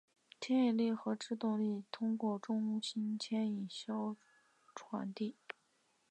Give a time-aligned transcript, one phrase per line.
[0.39, 4.15] 牵引力和制动力通过中心牵引销
[4.73, 5.35] 传递。